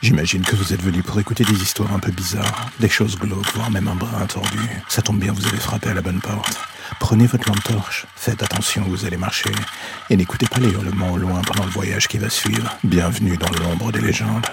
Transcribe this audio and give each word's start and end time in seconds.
J'imagine 0.00 0.42
que 0.42 0.56
vous 0.56 0.72
êtes 0.72 0.82
venu 0.82 1.02
pour 1.02 1.20
écouter 1.20 1.44
des 1.44 1.62
histoires 1.62 1.92
un 1.92 1.98
peu 1.98 2.10
bizarres, 2.10 2.70
des 2.80 2.88
choses 2.88 3.16
glauques, 3.16 3.54
voire 3.54 3.70
même 3.70 3.86
un 3.86 3.94
brin 3.94 4.26
tordu. 4.26 4.58
Ça 4.88 5.02
tombe 5.02 5.20
bien, 5.20 5.32
vous 5.32 5.46
avez 5.46 5.58
frappé 5.58 5.90
à 5.90 5.94
la 5.94 6.00
bonne 6.00 6.20
porte. 6.20 6.58
Prenez 6.98 7.26
votre 7.26 7.48
lampe 7.48 7.62
torche, 7.62 8.06
faites 8.16 8.42
attention 8.42 8.82
où 8.82 8.90
vous 8.90 9.04
allez 9.04 9.16
marcher, 9.16 9.52
et 10.10 10.16
n'écoutez 10.16 10.46
pas 10.46 10.58
les 10.58 10.70
hurlements 10.70 11.12
au 11.12 11.18
loin 11.18 11.40
pendant 11.42 11.64
le 11.64 11.70
voyage 11.70 12.08
qui 12.08 12.18
va 12.18 12.30
suivre. 12.30 12.76
Bienvenue 12.82 13.36
dans 13.36 13.50
l'ombre 13.62 13.92
des 13.92 14.00
légendes. 14.00 14.46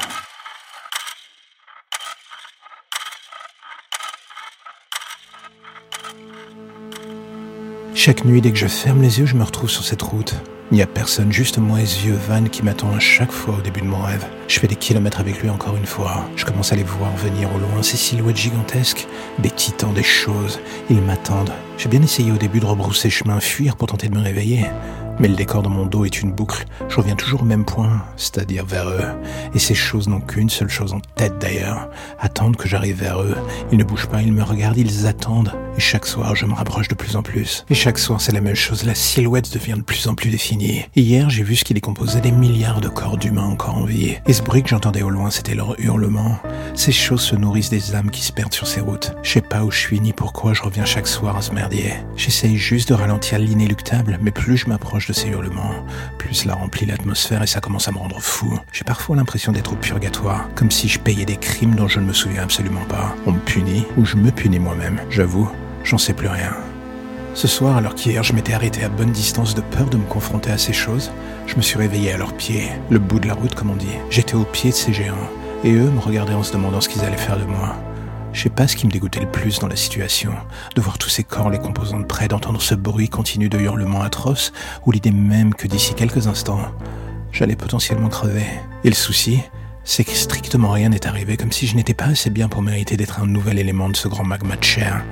Chaque 7.95 8.23
nuit, 8.23 8.41
dès 8.41 8.51
que 8.51 8.57
je 8.57 8.67
ferme 8.67 9.01
les 9.01 9.19
yeux, 9.19 9.25
je 9.25 9.35
me 9.35 9.43
retrouve 9.43 9.69
sur 9.69 9.83
cette 9.83 10.03
route. 10.03 10.35
Il 10.71 10.75
n'y 10.75 10.81
a 10.81 10.87
personne, 10.87 11.33
juste 11.33 11.57
moi 11.57 11.81
et 11.81 11.85
ce 11.85 11.99
vieux 11.99 12.19
van 12.29 12.45
qui 12.45 12.63
m'attend 12.63 12.95
à 12.95 12.99
chaque 12.99 13.31
fois 13.31 13.55
au 13.55 13.61
début 13.61 13.81
de 13.81 13.87
mon 13.87 14.01
rêve. 14.01 14.25
Je 14.49 14.59
fais 14.59 14.67
des 14.67 14.75
kilomètres 14.75 15.19
avec 15.19 15.43
lui 15.43 15.49
encore 15.51 15.77
une 15.77 15.85
fois. 15.85 16.25
Je 16.35 16.43
commence 16.43 16.73
à 16.73 16.75
les 16.75 16.83
voir 16.83 17.15
venir 17.17 17.53
au 17.53 17.59
loin, 17.59 17.83
ces 17.83 17.97
silhouettes 17.97 18.35
gigantesques, 18.35 19.07
des 19.37 19.51
titans, 19.51 19.93
des 19.93 20.01
choses. 20.01 20.59
Ils 20.89 21.03
m'attendent. 21.03 21.53
J'ai 21.77 21.87
bien 21.87 22.01
essayé 22.01 22.31
au 22.31 22.37
début 22.37 22.59
de 22.59 22.65
rebrousser 22.65 23.11
chemin, 23.11 23.39
fuir 23.39 23.75
pour 23.75 23.87
tenter 23.87 24.09
de 24.09 24.15
me 24.15 24.23
réveiller. 24.23 24.65
Mais 25.19 25.27
le 25.27 25.35
décor 25.35 25.61
dans 25.61 25.69
mon 25.69 25.85
dos 25.85 26.05
est 26.05 26.21
une 26.21 26.31
boucle. 26.31 26.65
Je 26.87 26.95
reviens 26.95 27.15
toujours 27.15 27.41
au 27.41 27.45
même 27.45 27.65
point, 27.65 28.01
c'est-à-dire 28.15 28.65
vers 28.65 28.87
eux. 28.87 29.03
Et 29.53 29.59
ces 29.59 29.75
choses 29.75 30.07
n'ont 30.07 30.21
qu'une 30.21 30.49
seule 30.49 30.69
chose 30.69 30.93
en 30.93 31.01
tête 31.15 31.37
d'ailleurs. 31.39 31.89
Attendent 32.19 32.55
que 32.55 32.69
j'arrive 32.69 33.01
vers 33.01 33.21
eux. 33.21 33.35
Ils 33.71 33.77
ne 33.77 33.83
bougent 33.83 34.07
pas, 34.07 34.21
ils 34.21 34.31
me 34.31 34.43
regardent, 34.43 34.77
ils 34.77 35.07
attendent. 35.07 35.51
Et 35.77 35.81
chaque 35.81 36.05
soir, 36.05 36.35
je 36.35 36.45
me 36.45 36.53
rapproche 36.53 36.87
de 36.87 36.95
plus 36.95 37.17
en 37.17 37.21
plus. 37.21 37.65
Et 37.69 37.75
chaque 37.75 37.99
soir, 37.99 38.21
c'est 38.21 38.31
la 38.31 38.39
même 38.39 38.55
chose. 38.55 38.85
La 38.85 38.95
silhouette 38.95 39.53
devient 39.53 39.75
de 39.75 39.81
plus 39.81 40.07
en 40.07 40.15
plus 40.15 40.29
définie. 40.29 40.85
Hier, 40.95 41.29
j'ai 41.29 41.43
vu 41.43 41.57
ce 41.57 41.65
qui 41.65 41.73
les 41.73 41.81
composait 41.81 42.21
des 42.21 42.31
milliards 42.31 42.79
de 42.79 42.87
corps 42.87 43.17
d'humains 43.17 43.43
encore 43.43 43.77
en 43.77 43.83
vie. 43.83 44.15
Ce 44.39 44.43
bruit 44.43 44.63
que 44.63 44.69
j'entendais 44.69 45.01
au 45.01 45.09
loin, 45.09 45.29
c'était 45.31 45.53
leur 45.53 45.77
hurlement. 45.81 46.39
Ces 46.73 46.93
choses 46.93 47.19
se 47.19 47.35
nourrissent 47.35 47.69
des 47.69 47.93
âmes 47.93 48.09
qui 48.09 48.21
se 48.21 48.31
perdent 48.31 48.53
sur 48.53 48.67
ces 48.67 48.79
routes. 48.79 49.13
Je 49.21 49.33
sais 49.33 49.41
pas 49.41 49.65
où 49.65 49.71
je 49.71 49.77
suis 49.77 49.99
ni 49.99 50.13
pourquoi 50.13 50.53
je 50.53 50.61
reviens 50.61 50.85
chaque 50.85 51.07
soir 51.07 51.35
à 51.35 51.41
ce 51.41 51.51
merdier. 51.51 51.95
J'essaye 52.15 52.55
juste 52.55 52.87
de 52.87 52.93
ralentir 52.93 53.37
l'inéluctable, 53.37 54.17
mais 54.21 54.31
plus 54.31 54.55
je 54.55 54.67
m'approche 54.67 55.07
de 55.07 55.13
ces 55.13 55.27
hurlements, 55.27 55.85
plus 56.17 56.33
cela 56.33 56.53
remplit 56.53 56.85
l'atmosphère 56.85 57.43
et 57.43 57.47
ça 57.47 57.59
commence 57.59 57.89
à 57.89 57.91
me 57.91 57.97
rendre 57.97 58.21
fou. 58.21 58.57
J'ai 58.71 58.85
parfois 58.85 59.17
l'impression 59.17 59.51
d'être 59.51 59.73
au 59.73 59.75
purgatoire, 59.75 60.47
comme 60.55 60.71
si 60.71 60.87
je 60.87 60.99
payais 60.99 61.25
des 61.25 61.35
crimes 61.35 61.75
dont 61.75 61.89
je 61.89 61.99
ne 61.99 62.05
me 62.05 62.13
souviens 62.13 62.43
absolument 62.43 62.85
pas. 62.87 63.13
On 63.25 63.33
me 63.33 63.39
punit, 63.39 63.85
ou 63.97 64.05
je 64.05 64.15
me 64.15 64.31
punis 64.31 64.59
moi-même. 64.59 65.01
J'avoue, 65.09 65.49
j'en 65.83 65.97
sais 65.97 66.13
plus 66.13 66.29
rien. 66.29 66.53
Ce 67.35 67.47
soir, 67.47 67.77
alors 67.77 67.95
qu'hier 67.95 68.23
je 68.23 68.33
m'étais 68.33 68.53
arrêté 68.53 68.83
à 68.83 68.89
bonne 68.89 69.11
distance 69.11 69.55
de 69.55 69.61
peur 69.61 69.89
de 69.89 69.97
me 69.97 70.05
confronter 70.05 70.51
à 70.51 70.57
ces 70.57 70.73
choses, 70.73 71.11
je 71.47 71.55
me 71.55 71.61
suis 71.61 71.77
réveillé 71.77 72.11
à 72.11 72.17
leurs 72.17 72.33
pieds, 72.33 72.69
le 72.89 72.99
bout 72.99 73.19
de 73.19 73.27
la 73.27 73.33
route 73.33 73.55
comme 73.55 73.69
on 73.69 73.75
dit. 73.75 73.87
J'étais 74.09 74.35
au 74.35 74.43
pied 74.43 74.71
de 74.71 74.75
ces 74.75 74.93
géants, 74.93 75.15
et 75.63 75.71
eux 75.71 75.89
me 75.89 75.99
regardaient 75.99 76.33
en 76.33 76.43
se 76.43 76.53
demandant 76.53 76.81
ce 76.81 76.89
qu'ils 76.89 77.03
allaient 77.03 77.17
faire 77.17 77.39
de 77.39 77.45
moi. 77.45 77.75
Je 78.33 78.43
sais 78.43 78.49
pas 78.49 78.67
ce 78.67 78.75
qui 78.75 78.85
me 78.85 78.91
dégoûtait 78.91 79.21
le 79.21 79.31
plus 79.31 79.59
dans 79.59 79.67
la 79.67 79.75
situation, 79.75 80.33
de 80.75 80.81
voir 80.81 80.97
tous 80.97 81.09
ces 81.09 81.23
corps 81.23 81.49
les 81.49 81.59
composants 81.59 81.99
de 81.99 82.05
près, 82.05 82.27
d'entendre 82.27 82.61
ce 82.61 82.75
bruit 82.75 83.09
continu 83.09 83.47
de 83.47 83.57
hurlements 83.57 84.01
atroces, 84.01 84.51
ou 84.85 84.91
l'idée 84.91 85.11
même 85.11 85.53
que 85.53 85.67
d'ici 85.67 85.93
quelques 85.93 86.27
instants, 86.27 86.61
j'allais 87.31 87.55
potentiellement 87.55 88.09
crever. 88.09 88.45
Et 88.83 88.89
le 88.89 88.95
souci, 88.95 89.39
c'est 89.83 90.03
que 90.03 90.11
strictement 90.11 90.71
rien 90.71 90.89
n'est 90.89 91.07
arrivé, 91.07 91.37
comme 91.37 91.51
si 91.51 91.67
je 91.67 91.75
n'étais 91.75 91.93
pas 91.93 92.05
assez 92.05 92.29
bien 92.29 92.49
pour 92.49 92.61
mériter 92.61 92.97
d'être 92.97 93.21
un 93.21 93.27
nouvel 93.27 93.59
élément 93.59 93.89
de 93.89 93.95
ce 93.95 94.07
grand 94.07 94.25
magma 94.25 94.55
de 94.55 94.63
chair. 94.63 95.03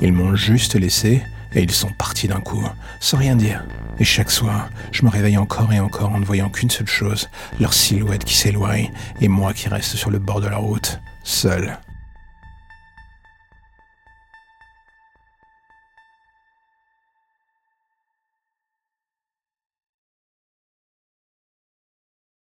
Ils 0.00 0.12
m'ont 0.12 0.34
juste 0.34 0.74
laissé, 0.74 1.22
et 1.54 1.62
ils 1.62 1.70
sont 1.70 1.90
partis 1.90 2.28
d'un 2.28 2.40
coup, 2.40 2.64
sans 3.00 3.18
rien 3.18 3.36
dire. 3.36 3.64
Et 3.98 4.04
chaque 4.04 4.30
soir, 4.30 4.70
je 4.92 5.04
me 5.04 5.10
réveille 5.10 5.36
encore 5.36 5.72
et 5.72 5.80
encore 5.80 6.10
en 6.12 6.18
ne 6.18 6.24
voyant 6.24 6.50
qu'une 6.50 6.70
seule 6.70 6.86
chose, 6.86 7.28
leur 7.60 7.72
silhouette 7.72 8.24
qui 8.24 8.34
s'éloigne, 8.34 8.90
et 9.20 9.28
moi 9.28 9.52
qui 9.52 9.68
reste 9.68 9.96
sur 9.96 10.10
le 10.10 10.18
bord 10.18 10.40
de 10.40 10.48
la 10.48 10.56
route, 10.56 11.00
seul. 11.22 11.78